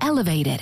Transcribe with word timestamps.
elevated. 0.00 0.60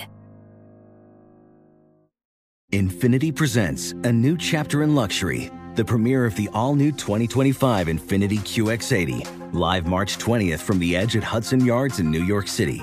Infiniti 2.73 3.33
presents 3.33 3.93
a 3.93 4.13
new 4.13 4.37
chapter 4.37 4.83
in 4.83 4.95
luxury, 4.95 5.51
the 5.77 5.85
premiere 5.85 6.27
of 6.27 6.35
the 6.35 6.49
all 6.53 6.75
new 6.75 6.91
2025 6.91 7.87
Infiniti 7.87 8.39
QX80, 8.39 9.55
live 9.55 9.87
March 9.87 10.19
20th 10.19 10.59
from 10.59 10.81
the 10.81 10.97
edge 10.97 11.17
at 11.17 11.23
Hudson 11.23 11.65
Yards 11.65 12.01
in 12.01 12.11
New 12.11 12.25
York 12.25 12.49
City, 12.49 12.83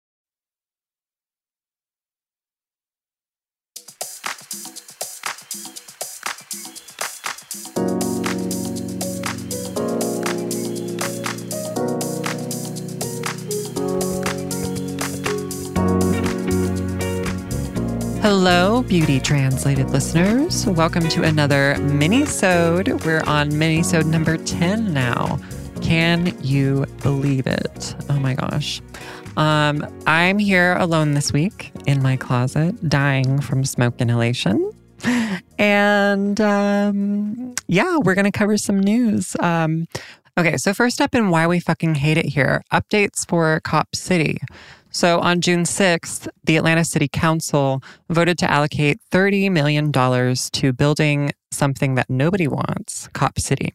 Hello, 18.21 18.83
Beauty 18.83 19.19
Translated 19.19 19.89
listeners. 19.89 20.67
Welcome 20.67 21.09
to 21.09 21.23
another 21.23 21.75
mini-sode. 21.79 23.03
We're 23.03 23.23
on 23.25 23.57
mini-sode 23.57 24.05
number 24.05 24.37
10 24.37 24.93
now. 24.93 25.39
Can 25.81 26.37
you 26.43 26.85
believe 27.01 27.47
it? 27.47 27.95
Oh 28.11 28.19
my 28.19 28.35
gosh. 28.35 28.79
Um, 29.37 29.83
I'm 30.05 30.37
here 30.37 30.75
alone 30.77 31.15
this 31.15 31.33
week 31.33 31.71
in 31.87 32.03
my 32.03 32.15
closet, 32.15 32.87
dying 32.87 33.41
from 33.41 33.65
smoke 33.65 33.99
inhalation. 33.99 34.71
And 35.57 36.39
um, 36.39 37.55
yeah, 37.67 37.97
we're 37.97 38.13
going 38.15 38.25
to 38.25 38.31
cover 38.31 38.55
some 38.57 38.79
news. 38.79 39.35
Um, 39.39 39.87
okay, 40.37 40.57
so 40.57 40.75
first 40.75 41.01
up 41.01 41.15
in 41.15 41.31
why 41.31 41.47
we 41.47 41.59
fucking 41.59 41.95
hate 41.95 42.19
it 42.19 42.27
here 42.27 42.61
updates 42.71 43.27
for 43.27 43.59
Cop 43.61 43.95
City. 43.95 44.37
So 44.91 45.19
on 45.19 45.41
June 45.41 45.63
6th, 45.63 46.27
the 46.43 46.57
Atlanta 46.57 46.83
City 46.83 47.07
Council 47.07 47.81
voted 48.09 48.37
to 48.39 48.51
allocate 48.51 48.99
$30 49.11 49.49
million 49.49 49.91
to 49.91 50.73
building 50.73 51.31
something 51.51 51.95
that 51.95 52.09
nobody 52.09 52.47
wants 52.47 53.07
Cop 53.13 53.39
City. 53.39 53.73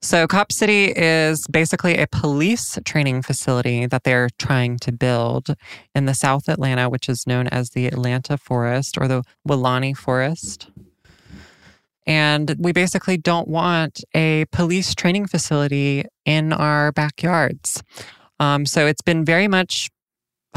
So, 0.00 0.26
Cop 0.26 0.50
City 0.50 0.86
is 0.86 1.46
basically 1.46 1.96
a 1.96 2.08
police 2.08 2.76
training 2.84 3.22
facility 3.22 3.86
that 3.86 4.02
they're 4.02 4.28
trying 4.36 4.78
to 4.78 4.90
build 4.90 5.54
in 5.94 6.06
the 6.06 6.14
South 6.14 6.48
Atlanta, 6.48 6.88
which 6.88 7.08
is 7.08 7.24
known 7.24 7.46
as 7.46 7.70
the 7.70 7.86
Atlanta 7.86 8.36
Forest 8.36 8.98
or 8.98 9.06
the 9.06 9.22
Weelaunee 9.46 9.96
Forest. 9.96 10.68
And 12.04 12.56
we 12.58 12.72
basically 12.72 13.16
don't 13.16 13.46
want 13.46 14.02
a 14.12 14.46
police 14.46 14.92
training 14.92 15.28
facility 15.28 16.04
in 16.24 16.52
our 16.52 16.90
backyards. 16.90 17.84
Um, 18.40 18.66
so, 18.66 18.88
it's 18.88 19.02
been 19.02 19.24
very 19.24 19.46
much 19.46 19.88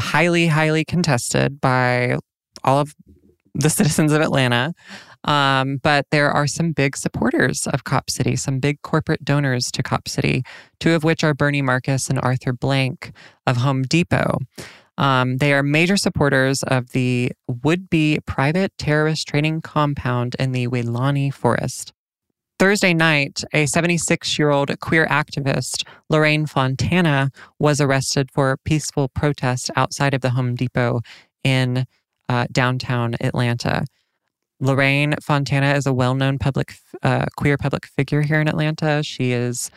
highly, 0.00 0.46
highly 0.48 0.84
contested 0.84 1.60
by 1.60 2.18
all 2.64 2.80
of 2.80 2.94
the 3.54 3.70
citizens 3.78 4.12
of 4.12 4.20
Atlanta. 4.20 4.74
Um, 5.24 5.78
but 5.82 6.06
there 6.12 6.30
are 6.30 6.46
some 6.46 6.72
big 6.72 6.96
supporters 6.96 7.66
of 7.66 7.84
Cop 7.84 8.10
City, 8.10 8.36
some 8.36 8.60
big 8.60 8.80
corporate 8.82 9.24
donors 9.24 9.72
to 9.72 9.82
Cop 9.82 10.08
City, 10.08 10.44
two 10.78 10.92
of 10.92 11.02
which 11.02 11.24
are 11.24 11.34
Bernie 11.34 11.62
Marcus 11.62 12.08
and 12.08 12.20
Arthur 12.20 12.52
Blank 12.52 13.12
of 13.46 13.56
Home 13.58 13.82
Depot. 13.82 14.38
Um, 14.98 15.38
they 15.38 15.52
are 15.52 15.62
major 15.62 15.96
supporters 15.96 16.62
of 16.62 16.92
the 16.92 17.32
would 17.48 17.90
be 17.90 18.18
private 18.24 18.72
terrorist 18.78 19.28
training 19.28 19.60
compound 19.60 20.36
in 20.38 20.52
the 20.52 20.68
Weelaunee 20.68 21.34
Forest. 21.34 21.92
Thursday 22.58 22.94
night, 22.94 23.44
a 23.52 23.66
76 23.66 24.38
year 24.38 24.50
old 24.50 24.80
queer 24.80 25.06
activist, 25.08 25.86
Lorraine 26.08 26.46
Fontana, 26.46 27.30
was 27.58 27.82
arrested 27.82 28.30
for 28.30 28.56
peaceful 28.64 29.08
protest 29.08 29.70
outside 29.76 30.14
of 30.14 30.22
the 30.22 30.30
Home 30.30 30.54
Depot 30.54 31.02
in 31.44 31.84
uh, 32.30 32.46
downtown 32.50 33.14
Atlanta. 33.20 33.84
Lorraine 34.58 35.14
Fontana 35.22 35.74
is 35.74 35.84
a 35.84 35.92
well 35.92 36.14
known 36.14 36.38
public, 36.38 36.74
uh, 37.02 37.26
queer 37.36 37.58
public 37.58 37.84
figure 37.84 38.22
here 38.22 38.40
in 38.40 38.48
Atlanta. 38.48 39.02
She 39.02 39.32
is 39.32 39.70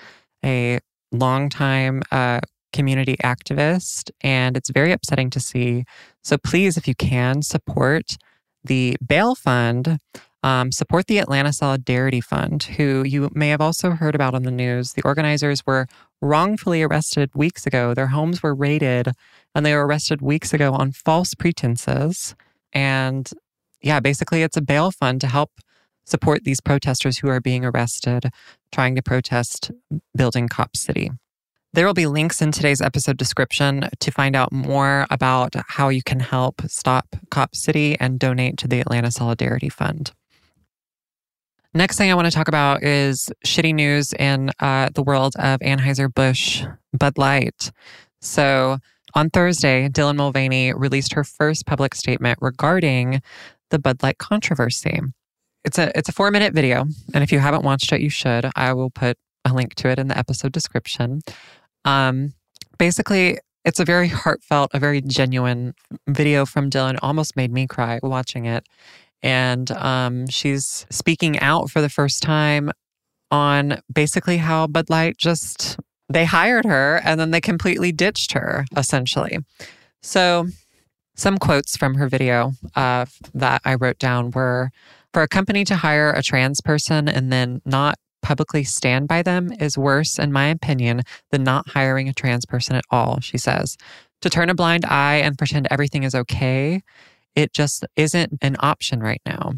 a 0.46 0.80
longtime 1.12 2.02
uh, 2.14 2.40
community 2.72 3.18
activist, 3.22 4.10
and 4.22 4.56
it's 4.56 4.70
very 4.70 4.94
upsetting 4.94 5.30
to 5.32 5.42
see. 5.42 5.84
So 6.24 6.38
please, 6.38 6.78
if 6.78 6.88
you 6.88 6.96
can, 6.96 7.42
support 7.42 8.16
the 8.64 8.96
bail 9.06 9.36
fund 9.36 10.00
um, 10.44 10.72
support 10.72 11.08
the 11.08 11.18
Atlanta 11.18 11.52
Solidarity 11.52 12.22
Fund, 12.22 12.64
who 12.64 13.04
you 13.04 13.30
may 13.34 13.50
have 13.50 13.62
also 13.62 13.92
heard 13.92 14.16
about 14.16 14.34
on 14.34 14.44
the 14.44 14.52
news. 14.52 14.94
The 14.94 15.02
organizers 15.04 15.66
were 15.66 15.88
wrongfully 16.22 16.82
arrested 16.82 17.30
weeks 17.36 17.66
ago. 17.66 17.94
Their 17.94 18.08
homes 18.08 18.42
were 18.42 18.56
raided 18.56 19.12
and 19.54 19.66
they 19.66 19.74
were 19.74 19.86
arrested 19.86 20.22
weeks 20.22 20.54
ago 20.54 20.74
on 20.74 20.92
false 20.92 21.34
pretenses. 21.34 22.36
And 22.72 23.30
yeah, 23.82 24.00
basically, 24.00 24.44
it's 24.44 24.58
a 24.58 24.62
bail 24.62 24.92
fund 24.92 25.22
to 25.22 25.28
help 25.28 25.52
support 26.06 26.44
these 26.44 26.62
protesters 26.62 27.20
who 27.20 27.28
are 27.30 27.42
being 27.42 27.66
arrested 27.66 28.30
trying 28.72 28.96
to 28.96 29.02
protest 29.02 29.72
building 30.16 30.48
Cop 30.48 30.76
City. 30.76 31.12
There 31.74 31.86
will 31.86 31.94
be 31.94 32.08
links 32.08 32.42
in 32.42 32.52
today's 32.52 32.82
episode 32.82 33.18
description 33.18 33.90
to 34.00 34.12
find 34.12 34.36
out 34.36 34.52
more 34.52 35.06
about 35.12 35.54
how 35.68 35.90
you 35.90 36.02
can 36.02 36.20
help 36.20 36.64
stop 36.68 37.16
Cop 37.30 37.56
City 37.56 37.96
and 38.00 38.20
donate 38.20 38.58
to 38.58 38.68
the 38.68 38.80
Atlanta 38.80 39.12
Solidarity 39.12 39.70
Fund. 39.70 40.12
Next 41.74 41.98
thing 41.98 42.10
I 42.10 42.16
want 42.16 42.26
to 42.26 42.32
talk 42.32 42.48
about 42.48 42.82
is 42.82 43.30
shitty 43.46 43.76
news 43.76 44.12
in 44.14 44.50
uh, 44.60 44.90
the 44.96 45.04
world 45.04 45.36
of 45.38 45.60
Anheuser-Busch 45.60 46.64
Bud 46.98 47.18
Light. 47.20 47.72
So 48.22 48.80
on 49.14 49.30
Thursday, 49.30 49.88
Dylan 49.88 50.16
Mulvaney 50.16 50.74
released 50.74 51.14
her 51.14 51.24
first 51.24 51.68
public 51.68 51.94
statement 51.94 52.40
regarding 52.42 53.22
the 53.70 53.78
Bud 53.78 54.02
Light 54.02 54.18
controversy. 54.18 55.00
It's 55.64 55.78
a 55.78 55.96
it's 55.96 56.10
a 56.10 56.12
four 56.12 56.32
minute 56.32 56.54
video, 56.54 56.86
and 57.14 57.24
if 57.24 57.32
you 57.32 57.38
haven't 57.38 57.64
watched 57.64 57.92
it, 57.94 58.02
you 58.02 58.10
should. 58.10 58.50
I 58.56 58.74
will 58.74 58.90
put 58.90 59.18
a 59.46 59.54
link 59.54 59.76
to 59.76 59.90
it 59.90 60.00
in 60.00 60.08
the 60.08 60.18
episode 60.18 60.52
description. 60.52 61.22
Um, 61.86 62.34
basically, 62.80 63.38
it's 63.64 63.80
a 63.80 63.86
very 63.86 64.08
heartfelt, 64.08 64.72
a 64.74 64.80
very 64.80 65.02
genuine 65.02 65.76
video 66.08 66.48
from 66.48 66.72
Dylan. 66.72 66.98
Almost 67.04 67.36
made 67.36 67.52
me 67.52 67.68
cry 67.68 68.00
watching 68.02 68.46
it. 68.46 68.66
And 69.22 69.70
um, 69.72 70.28
she's 70.28 70.86
speaking 70.90 71.40
out 71.40 71.70
for 71.70 71.82
the 71.82 71.90
first 71.90 72.24
time 72.24 72.72
on 73.32 73.82
basically 73.92 74.38
how 74.38 74.68
Bud 74.68 74.90
Light 74.90 75.18
just, 75.18 75.78
they 76.08 76.26
hired 76.26 76.66
her 76.66 77.02
and 77.04 77.20
then 77.20 77.32
they 77.32 77.42
completely 77.42 77.92
ditched 77.92 78.32
her, 78.34 78.66
essentially. 78.76 79.40
So, 80.02 80.48
some 81.16 81.38
quotes 81.38 81.76
from 81.76 81.96
her 81.96 82.08
video 82.08 82.54
uh, 82.76 83.06
that 83.34 83.62
I 83.66 83.76
wrote 83.76 84.00
down 84.00 84.32
were 84.32 84.72
for 85.14 85.22
a 85.22 85.28
company 85.28 85.66
to 85.66 85.76
hire 85.76 86.12
a 86.12 86.24
trans 86.24 86.62
person 86.62 87.10
and 87.10 87.32
then 87.32 87.62
not 87.66 87.96
publicly 88.22 88.64
stand 88.64 89.08
by 89.08 89.22
them 89.22 89.52
is 89.60 89.78
worse, 89.78 90.18
in 90.20 90.32
my 90.32 90.48
opinion, 90.48 91.02
than 91.32 91.44
not 91.44 91.68
hiring 91.70 92.08
a 92.08 92.14
trans 92.14 92.46
person 92.46 92.76
at 92.76 92.86
all, 92.90 93.20
she 93.20 93.38
says. 93.38 93.78
To 94.22 94.30
turn 94.30 94.50
a 94.50 94.56
blind 94.56 94.86
eye 94.86 95.16
and 95.16 95.38
pretend 95.38 95.68
everything 95.70 96.04
is 96.04 96.16
okay, 96.16 96.82
it 97.40 97.54
just 97.54 97.86
isn't 97.96 98.38
an 98.42 98.58
option 98.60 99.00
right 99.00 99.22
now. 99.26 99.54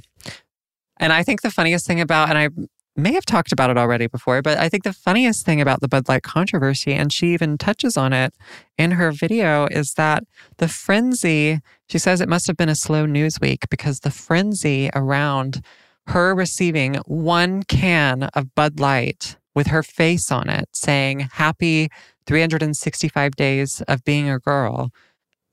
And 0.98 1.12
I 1.12 1.24
think 1.24 1.42
the 1.42 1.50
funniest 1.50 1.88
thing 1.88 2.00
about, 2.00 2.30
and 2.30 2.38
I 2.38 2.50
may 2.96 3.14
have 3.14 3.26
talked 3.26 3.52
about 3.52 3.72
it 3.72 3.78
already 3.78 4.06
before, 4.06 4.44
but 4.44 4.60
I 4.60 4.70
think 4.70 4.84
the 4.84 4.94
funniest 4.94 5.46
thing 5.46 5.60
about 5.60 5.82
the 5.82 5.88
Bud 5.88 6.08
Light 6.08 6.22
controversy, 6.22 6.94
and 6.94 7.12
she 7.12 7.34
even 7.34 7.58
touches 7.58 7.98
on 7.98 8.14
it 8.14 8.36
in 8.78 8.92
her 8.92 9.12
video, 9.12 9.66
is 9.66 9.96
that 9.96 10.24
the 10.58 10.68
frenzy, 10.68 11.60
she 11.90 11.98
says 11.98 12.22
it 12.22 12.30
must 12.30 12.46
have 12.46 12.58
been 12.58 12.70
a 12.70 12.76
slow 12.76 13.08
news 13.08 13.40
week 13.42 13.68
because 13.72 14.02
the 14.02 14.12
frenzy 14.12 14.92
around 14.94 15.64
her 16.08 16.36
receiving 16.36 16.96
one 17.08 17.64
can 17.64 18.24
of 18.36 18.54
Bud 18.54 18.80
Light 18.80 19.38
with 19.56 19.68
her 19.68 19.82
face 19.82 20.32
on 20.32 20.50
it 20.50 20.70
saying, 20.74 21.30
Happy 21.34 21.90
365 22.28 23.36
days 23.36 23.82
of 23.88 24.04
being 24.04 24.30
a 24.30 24.40
girl. 24.40 24.92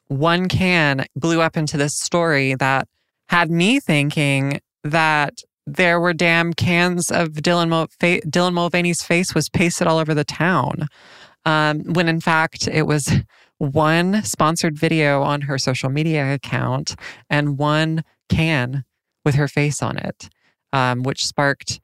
One 0.08 0.48
can 0.48 1.06
blew 1.16 1.40
up 1.40 1.56
into 1.56 1.76
this 1.76 1.94
story 1.94 2.54
that 2.54 2.88
had 3.28 3.50
me 3.50 3.78
thinking 3.78 4.60
that 4.84 5.42
there 5.66 6.00
were 6.00 6.14
damn 6.14 6.54
cans 6.54 7.10
of 7.10 7.28
Dylan, 7.28 7.68
Mul- 7.68 7.88
fa- 8.00 8.22
Dylan 8.26 8.54
Mulvaney's 8.54 9.02
face 9.02 9.34
was 9.34 9.48
pasted 9.50 9.86
all 9.86 9.98
over 9.98 10.14
the 10.14 10.24
town. 10.24 10.88
Um, 11.44 11.80
when 11.92 12.08
in 12.08 12.20
fact 12.20 12.66
it 12.68 12.82
was 12.82 13.12
one 13.58 14.22
sponsored 14.22 14.78
video 14.78 15.22
on 15.22 15.42
her 15.42 15.58
social 15.58 15.90
media 15.90 16.34
account 16.34 16.94
and 17.28 17.58
one 17.58 18.04
can 18.28 18.84
with 19.24 19.34
her 19.34 19.48
face 19.48 19.82
on 19.82 19.98
it, 19.98 20.28
um, 20.72 21.02
which 21.02 21.26
sparked 21.26 21.80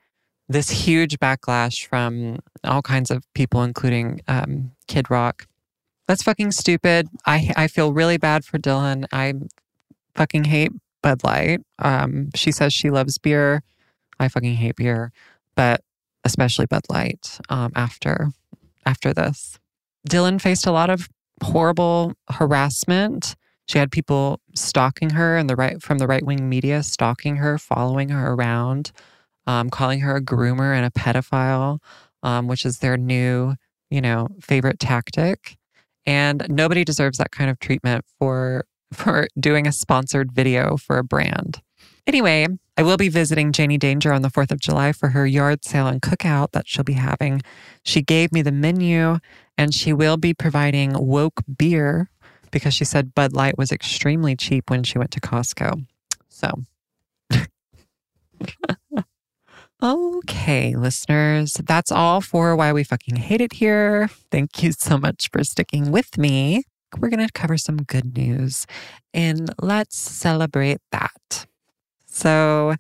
this 0.48 0.70
huge 0.70 1.18
backlash 1.18 1.86
from 1.86 2.38
all 2.62 2.82
kinds 2.82 3.10
of 3.10 3.24
people, 3.34 3.62
including 3.62 4.20
um, 4.28 4.72
Kid 4.88 5.10
Rock. 5.10 5.46
That's 6.06 6.22
fucking 6.22 6.52
stupid. 6.52 7.08
I 7.24 7.50
I 7.56 7.68
feel 7.68 7.92
really 7.92 8.18
bad 8.18 8.44
for 8.44 8.58
Dylan. 8.58 9.06
I 9.12 9.34
fucking 10.14 10.44
hate 10.44 10.72
Bud 11.02 11.24
Light. 11.24 11.60
Um, 11.78 12.30
she 12.34 12.52
says 12.52 12.72
she 12.72 12.90
loves 12.90 13.18
beer. 13.18 13.62
I 14.18 14.28
fucking 14.28 14.54
hate 14.54 14.76
beer, 14.76 15.12
but 15.54 15.82
especially 16.24 16.66
Bud 16.66 16.82
Light. 16.88 17.38
Um, 17.48 17.72
after 17.74 18.28
after 18.86 19.12
this, 19.12 19.58
Dylan 20.08 20.40
faced 20.40 20.66
a 20.66 20.72
lot 20.72 20.90
of 20.90 21.08
horrible 21.42 22.14
harassment. 22.30 23.34
She 23.66 23.78
had 23.78 23.90
people 23.90 24.40
stalking 24.54 25.10
her 25.10 25.36
and 25.36 25.48
the 25.48 25.56
right 25.56 25.82
from 25.82 25.98
the 25.98 26.06
right 26.06 26.24
wing 26.24 26.48
media 26.48 26.82
stalking 26.82 27.36
her, 27.36 27.56
following 27.58 28.10
her 28.10 28.32
around, 28.32 28.92
um, 29.46 29.70
calling 29.70 30.00
her 30.00 30.16
a 30.16 30.22
groomer 30.22 30.74
and 30.76 30.84
a 30.84 30.90
pedophile, 30.90 31.78
um, 32.22 32.46
which 32.46 32.66
is 32.66 32.78
their 32.78 32.96
new, 32.98 33.54
you 33.90 34.00
know, 34.02 34.28
favorite 34.40 34.78
tactic. 34.78 35.56
And 36.06 36.46
nobody 36.48 36.84
deserves 36.84 37.18
that 37.18 37.30
kind 37.30 37.50
of 37.50 37.58
treatment 37.58 38.04
for 38.18 38.64
for 38.92 39.26
doing 39.38 39.66
a 39.66 39.72
sponsored 39.72 40.30
video 40.30 40.76
for 40.76 40.98
a 40.98 41.04
brand. 41.04 41.60
Anyway, 42.06 42.46
I 42.76 42.82
will 42.82 42.96
be 42.96 43.08
visiting 43.08 43.50
Janie 43.50 43.78
Danger 43.78 44.12
on 44.12 44.22
the 44.22 44.28
4th 44.28 44.52
of 44.52 44.60
July 44.60 44.92
for 44.92 45.08
her 45.08 45.26
yard 45.26 45.64
sale 45.64 45.86
and 45.86 46.02
cookout 46.02 46.52
that 46.52 46.68
she'll 46.68 46.84
be 46.84 46.92
having. 46.92 47.42
She 47.82 48.02
gave 48.02 48.30
me 48.30 48.42
the 48.42 48.52
menu 48.52 49.18
and 49.56 49.74
she 49.74 49.92
will 49.92 50.16
be 50.16 50.34
providing 50.34 50.92
woke 50.92 51.42
beer 51.56 52.10
because 52.50 52.74
she 52.74 52.84
said 52.84 53.14
Bud 53.14 53.32
Light 53.32 53.58
was 53.58 53.72
extremely 53.72 54.36
cheap 54.36 54.70
when 54.70 54.84
she 54.84 54.98
went 54.98 55.10
to 55.12 55.20
Costco. 55.20 55.86
So, 56.28 56.64
okay, 59.84 60.74
listeners, 60.74 61.60
that's 61.66 61.92
all 61.92 62.22
for 62.22 62.56
why 62.56 62.72
we 62.72 62.82
fucking 62.82 63.16
hate 63.16 63.42
it 63.42 63.52
here. 63.52 64.08
Thank 64.30 64.62
you 64.62 64.72
so 64.72 64.96
much 64.96 65.28
for 65.30 65.44
sticking 65.44 65.92
with 65.92 66.16
me. 66.16 66.64
We're 66.98 67.10
going 67.10 67.26
to 67.26 67.32
cover 67.32 67.58
some 67.58 67.76
good 67.76 68.16
news 68.16 68.66
and 69.12 69.52
let's 69.60 69.98
celebrate 69.98 70.78
that. 70.90 71.46
So, 72.06 72.76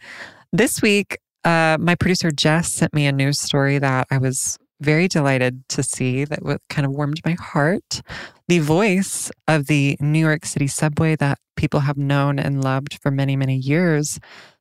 this 0.50 0.80
week, 0.80 1.18
uh, 1.44 1.76
my 1.78 1.94
producer 1.94 2.30
Jess 2.30 2.72
sent 2.72 2.94
me 2.94 3.06
a 3.06 3.12
news 3.12 3.38
story 3.38 3.78
that 3.78 4.06
I 4.10 4.16
was 4.16 4.56
very 4.80 5.08
delighted 5.08 5.68
to 5.70 5.82
see 5.82 6.24
that 6.24 6.40
kind 6.70 6.86
of 6.86 6.92
warmed 6.92 7.20
my 7.24 7.36
heart. 7.38 8.00
The 8.48 8.60
voice 8.60 9.30
of 9.46 9.66
the 9.66 9.96
New 10.00 10.20
York 10.20 10.46
City 10.46 10.68
subway 10.68 11.16
that 11.16 11.38
people 11.56 11.80
have 11.80 11.98
known 11.98 12.38
and 12.38 12.62
loved 12.62 12.98
for 13.02 13.10
many, 13.10 13.36
many 13.36 13.56
years 13.56 14.18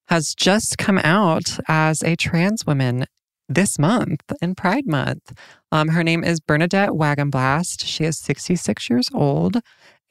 has 0.07 0.33
just 0.35 0.77
come 0.77 0.97
out 1.00 1.59
as 1.67 2.03
a 2.03 2.15
trans 2.15 2.65
woman 2.65 3.05
this 3.50 3.77
month 3.77 4.21
in 4.41 4.55
Pride 4.55 4.88
Month. 4.88 5.33
Um, 5.71 5.89
her 5.89 6.03
name 6.03 6.23
is 6.23 6.39
Bernadette 6.39 6.89
Wagenblast. 6.89 7.85
She 7.85 8.03
is 8.03 8.19
66 8.19 8.89
years 8.89 9.09
old 9.13 9.57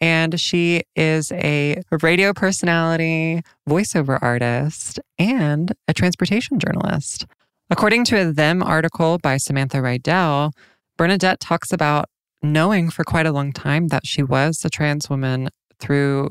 and 0.01 0.41
she 0.41 0.83
is 0.97 1.31
a 1.31 1.81
radio 2.03 2.33
personality, 2.33 3.41
voiceover 3.69 4.19
artist, 4.21 4.99
and 5.17 5.73
a 5.87 5.95
transportation 5.95 6.59
journalist. 6.59 7.25
According 7.71 8.05
to 8.07 8.21
a 8.21 8.33
Them 8.33 8.65
article 8.65 9.19
by 9.19 9.37
Samantha 9.37 9.81
Riedel, 9.81 10.51
Bernadette 10.99 11.39
talks 11.39 11.73
about 11.73 12.07
knowing 12.43 12.91
for 12.91 13.05
quite 13.05 13.27
a 13.27 13.33
long 13.33 13.53
time 13.53 13.89
that 13.89 14.05
she 14.05 14.25
was 14.25 14.65
a 14.65 14.71
trans 14.71 15.09
woman 15.09 15.49
through 15.79 16.31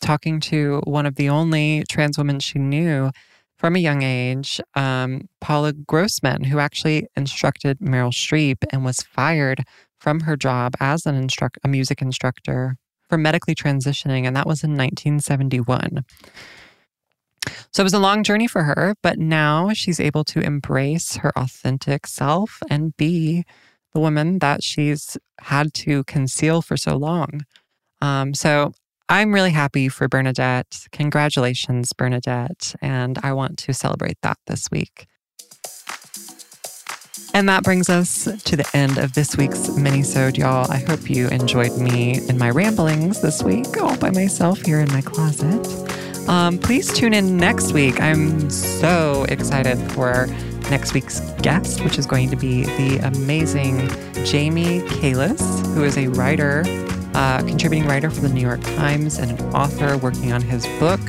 talking 0.00 0.40
to 0.40 0.80
one 0.84 1.06
of 1.06 1.16
the 1.16 1.28
only 1.28 1.84
trans 1.88 2.18
women 2.18 2.40
she 2.40 2.58
knew 2.58 3.10
from 3.56 3.76
a 3.76 3.78
young 3.78 4.02
age, 4.02 4.60
um, 4.74 5.28
Paula 5.40 5.72
Grossman, 5.72 6.44
who 6.44 6.58
actually 6.58 7.06
instructed 7.16 7.78
Meryl 7.78 8.10
Streep 8.10 8.64
and 8.72 8.84
was 8.84 9.02
fired 9.02 9.64
from 10.00 10.20
her 10.20 10.36
job 10.36 10.74
as 10.80 11.06
an 11.06 11.14
instruct 11.14 11.58
a 11.62 11.68
music 11.68 12.02
instructor 12.02 12.76
for 13.08 13.16
medically 13.16 13.54
transitioning, 13.54 14.26
and 14.26 14.34
that 14.34 14.46
was 14.46 14.64
in 14.64 14.70
1971. 14.70 16.04
So 17.72 17.82
it 17.82 17.84
was 17.84 17.94
a 17.94 17.98
long 17.98 18.24
journey 18.24 18.48
for 18.48 18.64
her, 18.64 18.94
but 19.02 19.18
now 19.18 19.72
she's 19.72 20.00
able 20.00 20.24
to 20.24 20.40
embrace 20.40 21.16
her 21.16 21.30
authentic 21.36 22.06
self 22.06 22.62
and 22.68 22.96
be 22.96 23.44
the 23.92 24.00
woman 24.00 24.38
that 24.40 24.62
she's 24.64 25.16
had 25.40 25.72
to 25.74 26.02
conceal 26.04 26.62
for 26.62 26.76
so 26.76 26.96
long. 26.96 27.42
Um, 28.00 28.34
so 28.34 28.72
I'm 29.08 29.32
really 29.32 29.50
happy 29.50 29.88
for 29.88 30.08
Bernadette. 30.08 30.86
Congratulations, 30.92 31.92
Bernadette. 31.92 32.74
And 32.80 33.18
I 33.22 33.32
want 33.32 33.58
to 33.58 33.74
celebrate 33.74 34.18
that 34.22 34.38
this 34.46 34.68
week. 34.70 35.06
And 37.34 37.48
that 37.48 37.62
brings 37.62 37.88
us 37.88 38.24
to 38.24 38.56
the 38.56 38.68
end 38.74 38.98
of 38.98 39.14
this 39.14 39.36
week's 39.36 39.70
mini-sode, 39.70 40.36
y'all. 40.36 40.70
I 40.70 40.78
hope 40.78 41.08
you 41.08 41.28
enjoyed 41.28 41.76
me 41.78 42.20
and 42.28 42.38
my 42.38 42.50
ramblings 42.50 43.22
this 43.22 43.42
week 43.42 43.80
all 43.80 43.96
by 43.96 44.10
myself 44.10 44.60
here 44.60 44.80
in 44.80 44.92
my 44.92 45.00
closet. 45.00 45.66
Um, 46.28 46.58
please 46.58 46.92
tune 46.92 47.14
in 47.14 47.38
next 47.38 47.72
week. 47.72 48.00
I'm 48.00 48.50
so 48.50 49.24
excited 49.28 49.78
for 49.92 50.26
next 50.70 50.92
week's 50.92 51.20
guest, 51.40 51.82
which 51.82 51.98
is 51.98 52.06
going 52.06 52.30
to 52.30 52.36
be 52.36 52.64
the 52.64 52.98
amazing 52.98 53.88
Jamie 54.24 54.80
Kalis, 54.80 55.40
who 55.74 55.84
is 55.84 55.96
a 55.96 56.08
writer, 56.08 56.64
uh, 57.14 57.38
contributing 57.38 57.88
writer 57.88 58.10
for 58.10 58.20
the 58.20 58.28
New 58.28 58.40
York 58.40 58.60
Times 58.62 59.18
and 59.18 59.38
an 59.38 59.54
author 59.54 59.96
working 59.98 60.32
on 60.32 60.42
his 60.42 60.66
book 60.78 61.00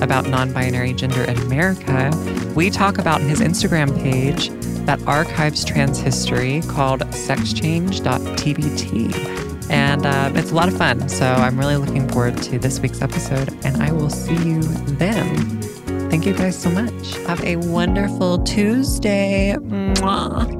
about 0.00 0.28
non 0.28 0.52
binary 0.52 0.92
gender 0.92 1.24
in 1.24 1.36
America. 1.38 2.10
We 2.54 2.70
talk 2.70 2.98
about 2.98 3.20
his 3.20 3.40
Instagram 3.40 4.00
page 4.02 4.50
that 4.86 5.02
archives 5.06 5.64
trans 5.64 5.98
history 5.98 6.62
called 6.62 7.00
sexchange.tbt. 7.00 9.70
And 9.70 10.04
uh, 10.04 10.32
it's 10.34 10.50
a 10.50 10.54
lot 10.54 10.68
of 10.68 10.76
fun. 10.76 11.08
So 11.08 11.26
I'm 11.26 11.58
really 11.58 11.76
looking 11.76 12.08
forward 12.08 12.36
to 12.44 12.58
this 12.58 12.80
week's 12.80 13.02
episode, 13.02 13.48
and 13.64 13.80
I 13.82 13.92
will 13.92 14.10
see 14.10 14.34
you 14.34 14.62
then. 14.62 15.60
Thank 16.10 16.26
you 16.26 16.34
guys 16.34 16.60
so 16.60 16.70
much. 16.70 17.14
Have 17.26 17.42
a 17.44 17.56
wonderful 17.56 18.42
Tuesday. 18.42 19.54
Mwah. 19.60 20.59